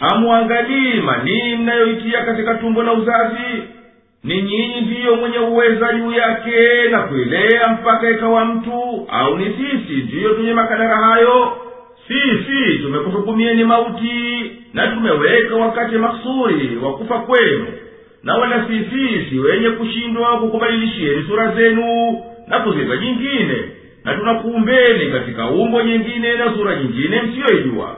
hamuangalii 0.00 1.00
manii 1.00 1.56
mnayoitia 1.56 2.24
katika 2.24 2.54
tumbo 2.54 2.82
la 2.82 2.92
uzazi 2.92 3.62
ni 4.26 4.42
nyinyi 4.42 4.80
ndiyo 4.80 5.16
mwenye 5.16 5.38
uweza 5.38 5.92
juu 5.92 6.12
yake 6.12 6.88
na 6.90 7.02
kuilea 7.02 7.68
mpaka 7.68 8.10
ikawa 8.10 8.44
mtu 8.44 9.06
au 9.08 9.38
ni 9.38 9.44
sisi 9.44 9.92
ndiyo 10.02 10.34
tunye 10.34 10.52
makadara 10.52 10.96
hayo? 10.96 11.52
Sisi 12.08 12.78
tumekuhukumieni 12.78 13.64
mauti 13.64 14.52
na 14.74 14.86
tumeweka 14.86 15.54
wakati 15.56 15.94
maksuri 15.96 16.76
wa 16.82 16.98
kufa 16.98 17.18
kwenu. 17.18 17.66
Na 18.22 18.34
wala 18.34 18.66
sisi 18.68 19.26
si 19.30 19.38
wenye 19.38 19.70
kushindwa 19.70 20.38
kukubadilishieni 20.40 21.22
sura 21.28 21.52
zenu 21.54 21.84
na 22.48 22.58
kuzipa 22.60 22.96
nyingine. 22.96 23.56
Na 24.04 24.14
tunakuumbeni 24.14 25.10
katika 25.12 25.46
umbo 25.50 25.82
nyingine 25.82 26.34
na 26.34 26.54
sura 26.54 26.76
nyingine 26.76 27.22
msiyoijua. 27.22 27.96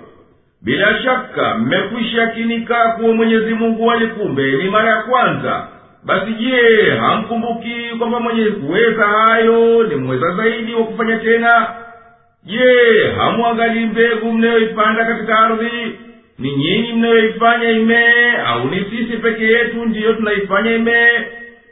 Bila 0.63 1.03
shaka 1.03 1.55
mmekwisha 1.55 2.27
kinika 2.27 2.93
kuwa 2.93 3.15
mwenyezi 3.15 3.55
mungu 3.55 3.91
alikumbeni 3.93 4.71
mara 4.71 4.89
ya 4.91 5.03
kwanza 5.03 5.69
basi 6.09 6.33
je 6.33 6.91
hamkumbuki 7.01 7.75
kwamba 7.99 8.21
mwenye 8.21 8.45
kuweza 8.51 9.05
hayo 9.07 9.83
ni 9.83 9.95
mweza 9.97 10.31
zaidi 10.37 10.75
wa 10.75 10.85
kufanya 10.85 11.17
tena? 11.19 11.67
Je 12.45 12.63
hamwangalii 13.17 13.87
mbegu 13.87 14.33
mnayoipanda 14.33 15.05
katika 15.05 15.39
ardhi? 15.39 15.99
Ni 16.39 16.57
nyinyi 16.57 16.93
mnayoifanya 16.93 17.71
imee 17.71 18.31
au 18.47 18.65
ni 18.69 18.77
sisi 18.91 19.17
peke 19.17 19.45
yetu 19.45 19.85
ndiyo 19.85 20.13
tunaifanya 20.13 20.75
imee 20.75 21.19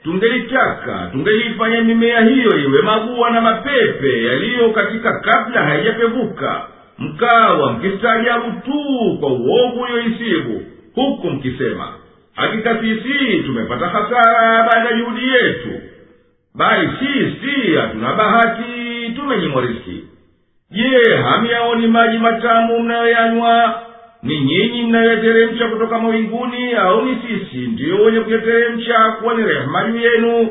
tungelitaka 0.03 1.09
tungeliifanya 1.13 1.81
mimea 1.81 2.21
hiyo 2.21 2.59
iwe 2.59 2.83
mabua 2.83 3.31
na 3.31 3.41
mapepe 3.41 4.25
yaliyo 4.25 4.71
katika 4.71 5.21
kabla 5.21 5.63
haijapevuka 5.63 6.63
mkawa 6.99 7.73
mkistaajabu 7.73 8.53
tu 8.65 9.17
kwa 9.21 9.29
uovu 9.29 9.81
uyoisibu 9.83 10.63
huku 10.95 11.31
mkisema 11.31 11.89
hakika 12.37 12.79
sisi 12.81 13.43
tumepata 13.47 13.87
hasara 13.89 14.63
baada 14.63 14.91
ya 14.91 14.97
juhudi 14.97 15.29
yetu. 15.29 15.81
Bali 16.55 16.89
sisi 16.99 17.77
hatuna 17.77 18.13
bahati 18.15 19.13
tumenyimwa 19.17 19.63
riski 19.63 20.05
je 20.71 21.17
hamyaoni 21.17 21.87
maji 21.87 22.19
matamu 22.19 22.79
mnayoyanywa? 22.81 23.83
Ni 24.23 24.41
nyinyi 24.41 24.83
mnayoyateremsha 24.83 25.69
kutoka 25.69 25.99
mawinguni 25.99 26.73
au 26.75 27.05
ni 27.05 27.17
sisi 27.23 27.57
ndiyo 27.57 27.97
wenye 28.03 28.21
kuyateremsha 28.21 28.99
kuwa 29.21 29.35
ni 29.35 29.43
rehema 29.45 29.85
juu 29.85 29.99
yenu? 29.99 30.49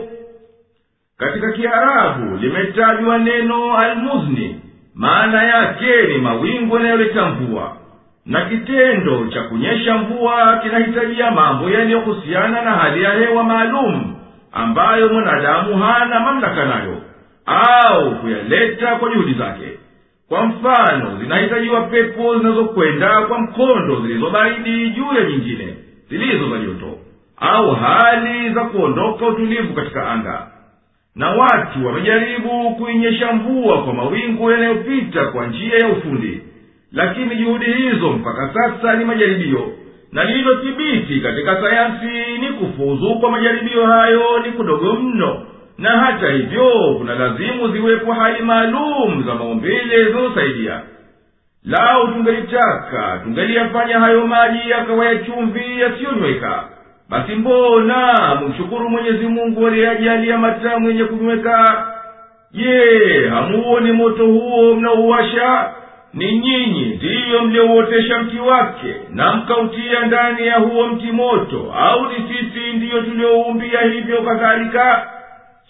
Katika 1.18 1.52
kiarabu 1.52 2.38
limetajwa 2.38 3.18
neno 3.18 3.78
almuzni. 3.78 4.62
Maana 4.96 5.44
yake 5.44 6.08
ni 6.08 6.18
mawingu 6.18 6.76
yanayoleta 6.76 7.26
mvua 7.26 7.78
na 8.26 8.46
kitendo 8.46 9.28
cha 9.28 9.44
kunyesha 9.44 9.98
mvua 9.98 10.60
kinahitajia 10.64 11.32
mambo 11.32 11.70
yaliyohusiana 11.70 12.62
na 12.62 12.72
hali 12.72 13.04
ya 13.04 13.12
hewa 13.12 13.44
maalum 13.44 14.16
ambayo 14.52 15.14
mwanadamu 15.14 15.78
hana 15.78 16.20
mamlaka 16.20 16.66
nayo 16.66 17.02
au 17.46 18.16
kuyaleta 18.16 18.96
kwa 18.96 19.10
juhudi 19.10 19.34
zake. 19.34 19.66
Kwa 20.30 20.46
mfano 20.46 21.18
zinahitajiwa 21.20 21.82
pepo 21.82 22.38
zinazokwenda 22.38 23.22
kwa 23.22 23.40
mkondo 23.40 24.02
zilizo 24.02 24.30
baridi 24.30 24.90
juu 24.90 25.14
ya 25.20 25.24
nyingine 25.30 25.74
zilizo 26.10 26.50
za 26.50 26.58
joto 26.58 26.98
au 27.38 27.72
hali 27.76 28.54
za 28.54 28.62
kuondoka 28.64 29.26
utulivu 29.26 29.74
katika 29.74 30.12
anga. 30.12 30.48
Na 31.16 31.30
watu 31.30 31.86
wamejaribu 31.86 32.76
kuinyesha 32.76 33.32
mvua 33.34 33.84
kwa 33.84 33.94
mawingu 33.94 34.52
yanayopita 34.52 35.26
kwa 35.26 35.48
njia 35.48 35.78
ya 35.80 35.88
ufundi 35.88 36.42
lakini 36.96 37.36
juhudi 37.36 37.66
hizo 37.74 38.10
mpaka 38.12 38.54
sasa 38.54 38.96
ni 38.96 39.06
majaribio. 39.06 39.72
Na 40.12 40.24
lililothibiti 40.24 41.20
katika 41.20 41.62
sayansi 41.62 42.38
ni 42.40 42.48
kufuzu 42.48 43.16
kwa 43.20 43.32
majaribio 43.32 43.86
hayo 43.86 44.40
ni 44.46 44.52
kudogo 44.52 44.94
mno. 44.94 45.42
Na 45.78 45.90
hata 45.90 46.30
hivyo 46.32 46.96
kuna 46.98 47.16
lazimu 47.16 47.68
ziwepo 47.68 48.14
hali 48.14 48.42
maalum 48.44 49.24
za 49.26 49.36
maumbile 49.36 50.06
zinazosaidia. 50.06 50.82
Lau 51.66 52.08
tungelitaka 52.08 53.20
tungeliyafanya 53.24 54.00
hayo 54.00 54.28
maji 54.28 54.70
yakawa 54.70 55.06
ya 55.06 55.16
chumvi 55.16 55.82
yasiyonyweka 55.82 56.64
basi 57.10 57.36
mbona 57.36 58.36
mumshukuru 58.42 58.90
mwenyezi 58.90 59.28
mungu 59.28 59.68
aliyeajalia 59.68 60.38
matamu 60.38 60.88
yenye 60.90 61.04
kunyweka 61.04 61.88
je 62.52 63.28
hamuoni 63.30 63.92
moto 63.92 64.26
huo 64.26 64.76
mnaouwasha 64.76 65.70
ni 66.16 66.38
nyinyi 66.40 66.86
ndiyo 66.86 67.42
mliouotesha 67.44 68.20
mti 68.20 68.40
wake 68.40 68.96
na 69.10 69.34
mkautia 69.36 70.06
ndani 70.06 70.48
ya 70.48 70.58
huo 70.60 70.88
mti 70.88 71.12
moto 71.12 71.74
au 71.80 72.06
ni 72.10 72.16
sisi 72.16 72.74
ndiyo 72.74 73.02
tulioumbia 73.02 73.82
hivyo 73.82 74.22
kadhalika? 74.22 75.08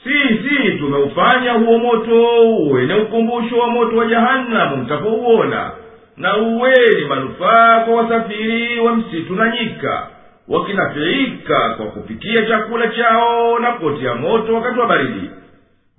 Sisi 0.04 0.72
tumeufanya 0.80 1.52
huo 1.52 1.78
moto 1.78 2.42
uwe 2.50 2.86
ni 2.86 2.94
ukumbusho 2.94 3.58
wa 3.58 3.68
moto 3.68 3.98
wa 3.98 4.06
jahanamu 4.06 4.78
mtapouona. 4.78 5.72
Na 6.18 6.38
uweni 6.38 7.06
manufaa 7.10 7.80
kwa 7.80 7.96
wasafiri 7.96 8.80
wa 8.80 8.96
msitu 8.96 9.36
na 9.36 9.50
nyika 9.52 10.08
wakinafiika 10.48 11.70
kwa 11.78 11.86
kupikia 11.86 12.46
chakula 12.46 12.88
chao 12.88 13.60
na 13.60 13.72
kuotia 13.72 14.16
moto 14.16 14.56
wakati 14.56 14.80
wa 14.80 14.88
baridi. 14.88 15.30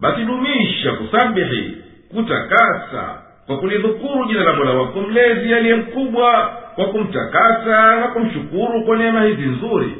Basi 0.00 0.22
dumisha 0.24 0.92
kusabihi 0.92 1.76
kutakasa 2.14 3.22
kwa 3.47 3.57
kulidhukuru 3.57 4.25
jina 4.25 4.43
la 4.43 4.53
mola 4.53 4.71
wako 4.71 5.01
mlezi 5.01 5.53
aliye 5.53 5.75
mkubwa 5.75 6.57
kwa 6.75 6.85
kumtakasa 6.85 7.95
na 7.95 8.07
kumshukuru 8.07 8.85
kwa 8.85 8.97
neema 8.97 9.23
hizi 9.23 9.41
nzuri 9.45 9.95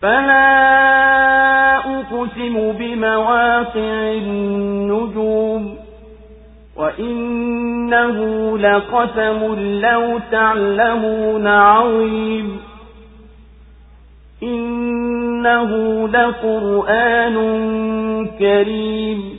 فلا 0.00 1.76
أقسم 1.76 2.72
بمواقع 2.72 4.12
النجوم 4.12 5.78
وإنه 6.76 8.18
لقسم 8.58 9.54
لو 9.80 10.18
تعلمون 10.30 11.46
عظيم 11.46 12.60
إنه 14.42 15.70
لقرآن 16.08 17.36
كريم 18.38 19.38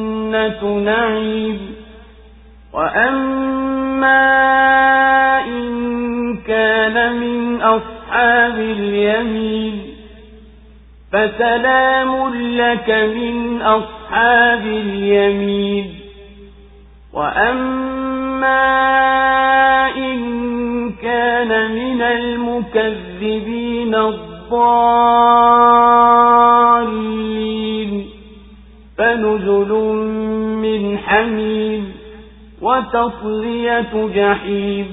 نعيم. 0.63 1.75
وأما 2.73 4.21
إن 5.45 6.37
كان 6.37 7.15
من 7.19 7.61
أصحاب 7.61 8.57
اليمين 8.57 9.81
فسلام 11.11 12.33
لك 12.35 12.89
من 12.89 13.61
أصحاب 13.61 14.65
اليمين. 14.65 15.95
وأما 17.13 18.61
إن 19.97 20.91
كان 21.01 21.71
من 21.71 22.01
المكذبين 22.01 23.95
الضالين. 23.95 25.01
فنزل 28.98 29.72
من 30.62 30.98
حميم 30.98 31.92
وتصلية 32.62 33.92
جحيم 34.14 34.86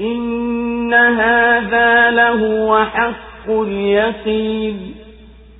إن 0.00 0.92
هذا 0.94 2.10
لهو 2.10 2.84
حق 2.84 3.50
اليقين 3.50 4.94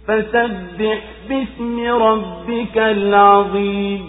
فسبح 0.07 0.99
باسم 1.29 1.81
ربك 1.81 2.79
العظيم 2.79 4.01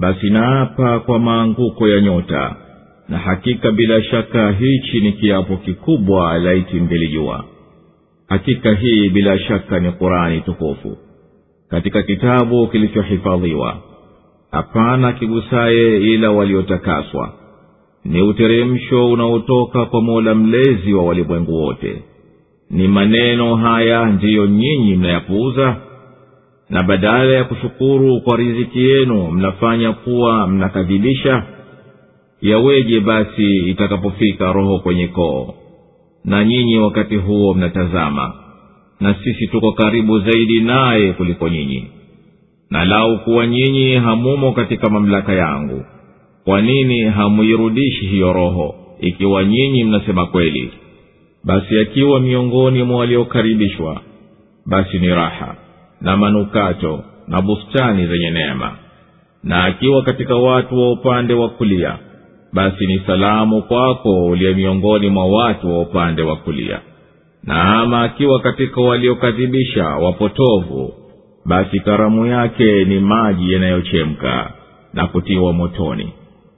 basi 0.00 0.30
naapa 0.30 1.00
kwa 1.00 1.18
maanguko 1.18 1.88
ya 1.88 2.00
nyota 2.00 2.56
na 3.08 3.18
hakika 3.18 3.70
bila 3.70 4.02
shaka 4.02 4.50
hichi 4.52 5.00
ni 5.00 5.12
kiapo 5.12 5.56
kikubwa 5.56 6.38
laiti 6.38 6.76
mngelijua 6.80 7.44
hakika 8.27 8.73
hii 8.75 9.09
bila 9.09 9.39
shaka 9.39 9.79
ni 9.79 9.91
qurani 9.91 10.41
tukufu. 10.41 10.97
Katika 11.69 12.03
kitabu 12.03 12.67
kilichohifadhiwa 12.67 13.77
hapana 14.51 15.13
kigusaye 15.13 15.97
ila 16.13 16.31
waliotakaswa. 16.31 17.33
Ni 18.05 18.21
uteremsho 18.21 19.11
unaotoka 19.11 19.85
kwa 19.85 20.01
mola 20.01 20.35
mlezi 20.35 20.93
wa 20.93 21.03
walimwengu 21.05 21.53
wote. 21.63 22.03
Ni 22.69 22.87
maneno 22.87 23.55
haya 23.55 24.05
ndiyo 24.05 24.45
nyinyi 24.47 24.95
mnayapuuza? 24.95 25.75
Na 26.69 26.83
badala 26.83 27.31
ya 27.33 27.43
kushukuru 27.43 28.21
kwa 28.21 28.37
riziki 28.37 28.89
yenu 28.89 29.31
mnafanya 29.31 29.93
kuwa 29.93 30.47
mnakadhibisha? 30.47 31.43
Yaweje 32.41 32.99
basi 32.99 33.57
itakapofika 33.57 34.53
roho 34.53 34.79
kwenye 34.79 35.07
koo 35.07 35.53
na 36.25 36.45
nyinyi 36.45 36.77
wakati 36.77 37.15
huo 37.15 37.53
mnatazama 37.53 38.33
na 38.99 39.15
sisi 39.23 39.47
tuko 39.47 39.71
karibu 39.71 40.19
zaidi 40.19 40.61
naye 40.61 41.13
kuliko 41.13 41.49
nyinyi. 41.49 41.87
Na 42.69 42.85
lau 42.85 43.19
kuwa 43.19 43.47
nyinyi 43.47 43.95
hamumo 43.95 44.51
katika 44.51 44.89
mamlaka 44.89 45.33
yangu 45.33 45.85
kwa 46.43 46.61
nini 46.61 47.01
hamuirudishi 47.03 48.05
hiyo 48.05 48.33
roho 48.33 48.75
ikiwa 48.99 49.43
nyinyi 49.43 49.83
mnasema 49.83 50.25
kweli? 50.25 50.71
Basi 51.43 51.79
akiwa 51.79 52.19
miongoni 52.19 52.83
mwa 52.83 52.97
waliokaribishwa 52.99 54.01
basi 54.65 54.99
ni 54.99 55.07
raha 55.07 55.55
na 56.01 56.17
manukato 56.17 57.03
na 57.27 57.41
bustani 57.41 58.07
zenye 58.07 58.31
neema. 58.31 58.71
Na 59.43 59.63
akiwa 59.63 60.03
katika 60.03 60.35
watu 60.35 60.79
wa 60.81 60.91
upande 60.91 61.33
wa 61.33 61.49
kulia 61.49 61.97
basi 62.55 62.87
ni 62.87 62.99
salamu 63.07 63.61
kwako 63.61 64.25
uliye 64.25 64.53
miongoni 64.53 65.09
mwa 65.09 65.25
watu 65.25 65.67
wa 65.69 65.79
upande 65.81 66.21
wa 66.21 66.35
kulia. 66.35 66.79
Na 67.43 67.79
ama 67.81 68.01
akiwa 68.01 68.39
katika 68.39 68.81
waliokadhibisha 68.81 69.85
wapotovu 69.85 70.93
basi 71.45 71.79
karamu 71.79 72.25
yake 72.25 72.85
ni 72.85 72.99
maji 72.99 73.53
yanayochemka 73.53 74.51
na 74.93 75.07
kutiwa 75.07 75.53
motoni. 75.53 76.13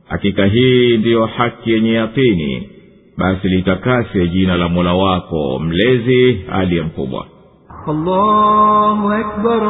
Hakika 0.08 0.46
hii 0.46 0.98
ndiyo 0.98 1.26
haki 1.26 1.72
yenye 1.72 1.94
yakini 1.94 2.70
basi 3.18 3.48
litakase 3.48 4.28
jina 4.28 4.58
la 4.58 4.70
mola 4.70 4.94
wako 4.94 5.60
mlezi 5.60 6.42
aliye 6.52 6.82
mkubwa. 6.82 7.26
Allahu 7.88 9.10
akbar, 9.12 9.64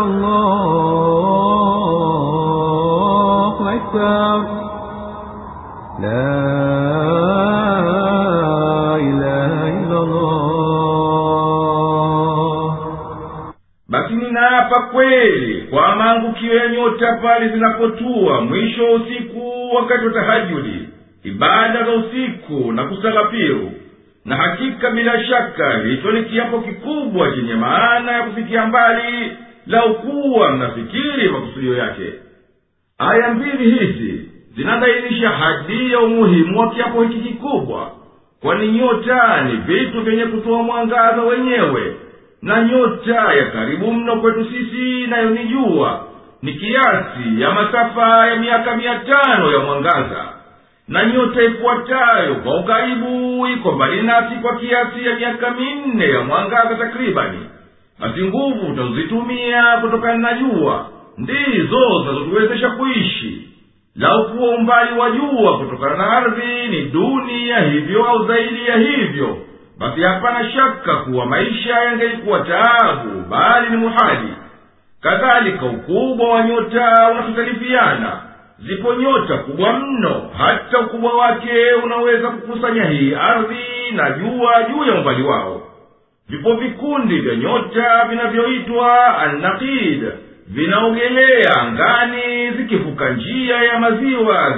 allahu 2.78 3.70
akbar 3.70 4.68
la 6.02 6.38
basi 13.90 14.14
ninaapa 14.14 14.80
kweli 14.82 15.62
kwa 15.62 15.96
maangukio 15.96 16.54
ya 16.58 16.68
nyota 16.70 17.18
pale 17.22 17.50
zinapotua 17.50 18.42
mwisho 18.42 18.84
wa 18.86 18.92
usiku 18.92 19.70
wakati 19.76 20.06
wa 20.06 20.14
tahajudi 20.14 20.90
ibada 21.24 21.84
za 21.84 21.92
usiku 21.92 22.72
na 22.72 22.84
kusala 22.86 23.24
piru 23.24 23.72
na 24.26 24.36
hakika 24.36 24.92
bila 24.92 25.26
shaka 25.26 25.78
hicho 25.80 26.12
ni 26.12 26.24
kiapo 26.24 26.60
kikubwa 26.62 27.32
chenye 27.32 27.56
maana 27.56 28.12
ya 28.12 28.24
kufikia 28.24 28.66
mbali 28.66 29.32
la 29.68 29.86
ukuwa 29.86 30.52
mnafikiri 30.52 31.30
makusudio 31.30 31.78
yake. 31.78 32.14
Aya 32.98 33.34
mbili 33.34 33.72
hizi 33.80 34.27
zinabainisha 34.58 35.30
hadi 35.30 35.92
ya 35.92 36.00
umuhimu 36.00 36.60
wa 36.60 36.70
kiapo 36.70 37.04
hiki 37.04 37.20
kikubwa 37.20 37.92
kwani 38.42 38.68
nyota 38.68 39.42
ni 39.42 39.58
vitu 39.58 40.02
vyenye 40.02 40.26
kutoa 40.26 40.64
mwangaza 40.64 41.22
wenyewe 41.22 41.96
na 42.42 42.62
nyota 42.64 43.34
ya 43.34 43.46
karibu 43.46 43.94
mno 43.94 44.16
kwetu 44.16 44.46
sisi 44.46 45.08
nayo 45.08 45.30
ni 45.30 45.44
jua 45.44 46.04
ni 46.42 46.54
kiasi 46.54 47.42
ya 47.42 47.52
masafa 47.52 48.28
ya 48.28 48.36
miaka 48.36 48.76
mia 48.76 49.00
tano 49.00 49.52
ya 49.52 49.60
mwangaza. 49.60 50.26
Na 50.88 51.06
nyota 51.06 51.44
ifuatayo 51.44 52.36
kwa 52.36 52.60
ukaribu 52.60 53.48
iko 53.48 53.72
mbali 53.72 54.02
nasi 54.02 54.36
kwa 54.42 54.56
kiasi 54.58 55.06
ya 55.06 55.16
miaka 55.16 55.52
minne 55.52 56.10
ya 56.10 56.22
mwangaza 56.22 56.76
takribani 56.76 57.40
basi 58.00 58.24
nguvu 58.24 58.68
utazozitumia 58.72 59.78
kutokana 59.82 60.18
na 60.18 60.34
jua 60.34 60.90
ndizo 61.18 62.00
zinazotuwezesha 62.02 62.70
kuishi 62.70 63.47
lau 63.98 64.30
kuwa 64.30 64.50
umbali 64.50 65.00
wa 65.00 65.10
jua 65.12 65.58
kutokana 65.58 65.98
na 65.98 66.18
ardhi 66.18 66.68
ni 66.70 66.82
duni 66.82 67.50
ya 67.50 67.60
hivyo 67.60 68.06
au 68.06 68.28
zaidi 68.28 68.66
ya 68.68 68.78
hivyo. 68.78 69.38
Basi 69.80 70.02
hapana 70.02 70.52
shaka 70.52 70.96
kuwa 70.96 71.26
maisha 71.26 71.74
yangelikuwa 71.80 72.40
taabu 72.40 73.22
bali 73.30 73.70
ni 73.70 73.78
muhali. 73.78 74.34
Kadhalika 75.02 75.66
ukubwa 75.66 76.30
wa 76.30 76.44
nyota 76.44 77.10
unatofautiana 77.12 78.22
zipo 78.60 78.94
nyota 78.94 79.38
kubwa 79.38 79.74
mno 79.74 80.30
hata 80.38 80.80
ukubwa 80.80 81.14
wake 81.18 81.74
unaweza 81.84 82.30
kukusanya 82.30 82.86
hii 82.86 83.14
ardhi 83.16 83.92
na 83.96 84.12
jua 84.12 84.64
juu 84.64 84.84
ya 84.86 84.94
umbali 84.96 85.24
wao. 85.24 85.62
Vipo 86.30 86.54
vikundi 86.54 87.20
vya 87.20 87.36
nyota 87.36 88.06
vinavyoitwa 88.10 89.18
annaqid 89.18 90.04
vinaogelea 90.48 91.62
angani 91.62 92.52
zikivuka 92.58 93.10
njia 93.10 93.56
ya 93.64 93.80
maziwa 93.80 94.56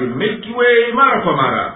Way 0.58 0.92
mara 0.94 1.22
kwa 1.22 1.34
mara. 1.38 1.74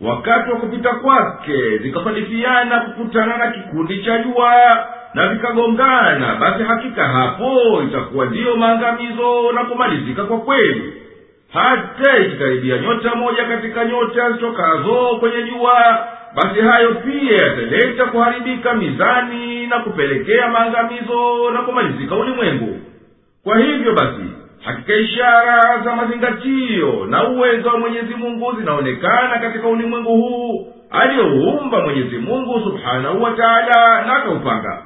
Wakati 0.00 0.50
wa 0.50 0.56
kupita 0.56 0.92
kwake 0.94 1.78
zikasadifiana 1.78 2.80
kukutana 2.80 3.36
na 3.36 3.50
kikundi 3.50 4.04
cha 4.04 4.18
jua 4.18 4.86
na 5.14 5.28
vikagongana. 5.28 6.34
Basi 6.34 6.62
hakika 6.62 7.04
hapo 7.08 7.82
itakuwa 7.88 8.26
ndiyo 8.26 8.56
maangamizo 8.56 9.52
na 9.52 9.64
kumalizika 9.64 10.24
kwa 10.24 10.38
kweli. 10.40 10.92
Hata 11.52 12.16
ikikaribia 12.18 12.78
nyota 12.78 13.14
moja 13.14 13.44
katika 13.44 13.84
nyota 13.84 14.32
zitokazo 14.32 15.16
kwenye 15.20 15.42
jua 15.42 16.06
basi 16.34 16.60
hayo 16.60 16.94
pia 16.94 17.36
yataleta 17.36 18.04
kuharibika 18.04 18.74
mizani 18.74 19.66
na 19.66 19.78
kupelekea 19.78 20.48
maangamizo 20.48 21.50
na 21.50 21.62
kumalizika 21.62 22.14
ulimwengu 22.16 22.80
kwa 23.44 23.58
hivyo 23.58 23.92
basi 23.94 24.24
hakika 24.64 24.94
ishara 24.94 25.80
za 25.84 25.96
mazingatio 25.96 27.06
na 27.06 27.28
uwezo 27.28 27.68
wa 27.68 27.78
mwenyezi 27.78 28.14
mungu 28.14 28.54
zinaonekana 28.58 29.38
katika 29.38 29.68
ulimwengu 29.68 30.16
huu 30.16 30.72
aliyouumba 30.90 31.80
mwenyezi 31.80 32.18
mungu 32.18 32.60
subhanahu 32.60 33.22
wa 33.22 33.30
taala 33.30 34.06
na 34.06 34.16
akaupanga. 34.16 34.82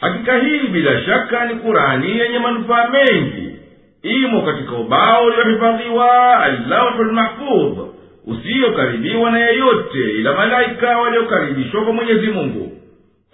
Hakika 0.00 0.38
hii 0.38 0.58
bila 0.68 1.00
shaka 1.02 1.44
ni 1.46 1.54
kurani 1.54 2.18
yenye 2.18 2.38
manufaa 2.38 2.88
mengi. 2.88 3.56
Imo 4.02 4.42
katika 4.42 4.72
ubao 4.72 5.24
uliohifadhiwa 5.26 6.38
allauhu 6.42 7.02
lmahfudh 7.04 7.78
usiyokaribiwa 8.26 9.30
na 9.30 9.38
yeyote 9.38 9.98
ila 10.18 10.32
malaika 10.32 10.98
waliokaribishwa 10.98 11.84
kwa 11.84 11.92
mwenyezi 11.92 12.26
mungu 12.26 12.72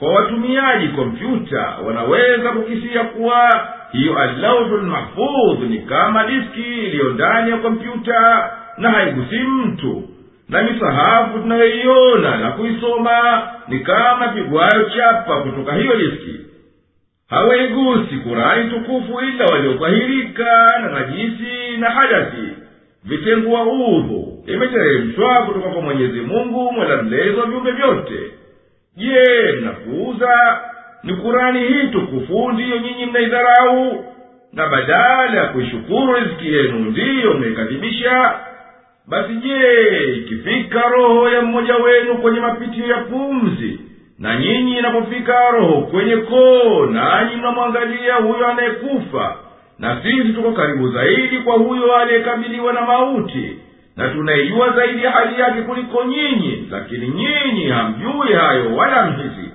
kwa 0.00 0.12
watumiaji 0.12 0.88
kompyuta 0.88 1.74
wanaweza 1.86 2.50
kukisia 2.50 3.04
kuwa 3.04 3.68
hiyo 3.92 4.18
allauhu 4.18 4.76
lmahfudh 4.76 5.62
ni 5.70 5.78
kama 5.78 6.26
diski 6.26 6.60
iliyo 6.62 7.04
ndani 7.04 7.50
ya 7.50 7.56
kompyuta 7.56 8.50
na 8.78 8.90
haigusi 8.90 9.38
mtu. 9.38 10.02
Na 10.48 10.62
misahafu 10.62 11.38
tunayoiona 11.38 12.36
na 12.36 12.50
kuisoma 12.50 13.42
ni 13.68 13.80
kama 13.80 14.28
pigwayo 14.28 14.90
chapa 14.96 15.40
kutoka 15.40 15.72
hiyo 15.74 15.96
diski. 15.96 16.40
Hawaigusi 17.28 18.14
kurani 18.16 18.70
tukufu 18.70 19.20
ila 19.20 19.44
waliotahirika 19.46 20.78
na 20.82 20.88
najisi 21.00 21.76
na 21.78 21.90
hadathi. 21.90 22.48
Vitengua 23.04 23.62
udhu 23.62 24.44
imeteremshwa 24.46 25.34
kutoka 25.46 25.68
kwa 25.68 25.82
mwenyezi 25.82 26.20
mungu 26.20 26.72
mola 26.72 27.02
mlezi 27.02 27.40
wa 27.40 27.46
viumbe 27.46 27.70
vyote 27.70 28.20
je 28.96 29.53
mnapuuza? 29.61 30.61
Ni 31.03 31.14
kurani 31.14 31.61
hii 31.68 31.87
tukufu 31.87 32.53
ndiyo 32.53 32.79
nyinyi 32.79 33.07
mnaidharau. 33.07 34.05
Na 34.53 34.66
badala 34.66 35.37
ya 35.40 35.44
kuishukuru 35.46 36.14
riziki 36.14 36.53
yenu 36.55 36.79
ndiyo 36.79 37.35
mnaikadhibisha. 37.35 38.35
Basi 39.09 39.33
je 39.35 40.14
ikifika 40.16 40.81
roho 40.88 41.29
ya 41.29 41.42
mmoja 41.42 41.76
wenu 41.76 42.14
kwenye 42.18 42.40
mapitio 42.40 42.87
ya 42.87 42.96
pumzi 42.96 43.81
na 44.18 44.37
nyinyi 44.38 44.79
inapofika 44.79 45.50
roho 45.50 45.81
kwenye 45.83 46.16
koo 46.16 46.87
nanyi 46.87 47.37
mnamwangalia 47.37 48.14
huyo 48.14 48.46
anayekufa. 48.48 49.37
Na 49.79 50.03
sisi 50.03 50.33
tuko 50.33 50.53
karibu 50.53 50.88
zaidi 50.92 51.38
kwa 51.38 51.55
huyo 51.57 51.96
aliyekabiliwa 51.96 52.72
na 52.72 52.81
mauti 52.81 53.59
na 53.96 54.09
tunaijua 54.09 54.70
zaidi 54.72 55.05
ya 55.05 55.11
hali 55.11 55.40
yake 55.40 55.62
kuliko 55.62 56.05
nyinyi 56.05 56.68
lakini 56.70 57.09
nyinyi 57.09 57.68
hamjui 57.70 58.33
hayo 58.35 58.76
wala 58.76 59.07
mhisi. 59.07 59.50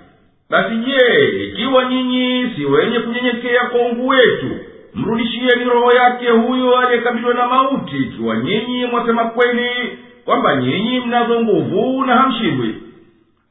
Basi 0.49 0.75
je 0.75 1.25
ikiwa 1.43 1.85
nyinyi 1.85 2.49
si 2.55 2.65
wenye 2.65 2.99
kunyenyekea 2.99 3.65
kwa 3.65 3.81
ungu 3.81 4.07
wetu 4.07 4.49
mrudishieni 4.95 5.63
roho 5.65 5.91
yake 5.91 6.29
huyo 6.29 6.77
aliyekabiliwa 6.79 7.33
na 7.33 7.47
mauti 7.47 7.97
ikiwa 7.97 8.37
nyinyi 8.37 8.85
mwasema 8.85 9.23
kweli 9.25 9.69
kwamba 10.25 10.55
nyinyi 10.55 10.99
mnazo 10.99 11.41
nguvu 11.41 12.05
na 12.05 12.15
hamshindwi? 12.15 12.75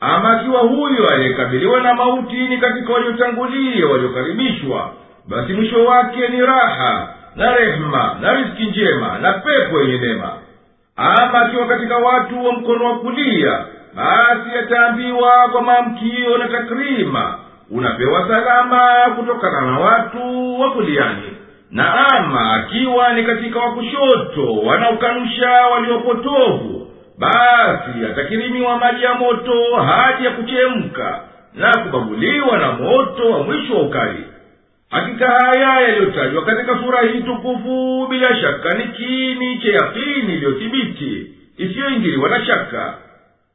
Ama 0.01 0.40
akiwa 0.40 0.61
huyo 0.61 1.09
aliyekabiliwa 1.09 1.81
na 1.81 1.94
mauti 1.94 2.37
ni 2.37 2.59
katika 2.59 2.92
waliotangulia 2.92 3.87
waliokaribishwa 3.87 4.92
basi 5.29 5.53
mwisho 5.53 5.85
wake 5.85 6.29
ni 6.29 6.40
raha 6.40 7.14
na 7.37 7.57
rehema 7.57 8.16
na 8.20 8.33
riski 8.35 8.64
njema 8.66 9.18
na 9.18 9.33
pepo 9.33 9.81
yenye 9.81 9.99
neema 9.99 10.33
ama 10.96 11.40
akiwa 11.40 11.66
katika 11.66 11.96
watu 11.96 12.44
wa 12.46 12.52
mkono 12.52 12.85
wa 12.85 12.98
kulia 12.98 13.64
basi 13.94 14.59
ataambiwa 14.59 15.48
kwa 15.52 15.62
maamkio 15.62 16.38
na 16.38 16.48
takrima 16.48 17.38
unapewa 17.70 18.28
salama 18.28 19.14
kutokana 19.16 19.61
na 19.61 19.78
watu 19.78 20.61
wa 20.61 20.70
kuliani. 20.70 21.22
Na 21.70 22.09
ama 22.09 22.52
akiwa 22.54 23.12
ni 23.12 23.24
katika 23.24 23.59
wakushoto 23.61 24.52
wanaokanusha 24.66 25.50
waliopotovu 25.50 26.88
basi 27.18 28.07
atakirimiwa 28.12 28.78
maji 28.78 29.04
ya 29.04 29.14
moto 29.14 29.76
hadi 29.87 30.24
ya 30.24 30.30
kuchemka 30.30 31.20
na 31.54 31.72
kubaguliwa 31.83 32.59
na 32.59 32.72
moto 32.72 33.30
wa 33.30 33.38
mwisho 33.42 33.74
wa 33.74 33.83
ukali 33.83 34.24
hakika 34.94 35.28
haya 35.30 35.80
yaliyotajwa 35.80 36.44
katika 36.44 36.78
sura 36.78 37.02
hii 37.02 37.20
tukufu 37.22 38.07
bila 38.11 38.37
shaka 38.40 38.74
ni 38.78 38.85
kini 38.85 39.59
cha 39.59 39.68
yakini 39.68 40.35
iliyothibiti 40.35 41.26
isiyoingiliwa 41.59 42.28
na 42.28 42.46
shaka. 42.46 42.94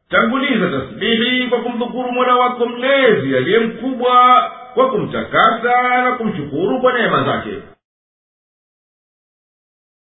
Tanguliza 0.10 0.68
tasbihi 0.70 1.48
kwa 1.48 1.60
kumdhukuru 1.60 2.12
mola 2.12 2.36
wako 2.36 2.66
mlezi 2.66 3.38
aliye 3.38 3.60
mkubwa 3.60 4.52
kwa 4.74 4.90
kumtakasa 4.90 6.02
na 6.04 6.12
kumshukuru 6.12 6.80
kwa 6.82 6.94
neema 6.94 7.24
zake 7.24 7.50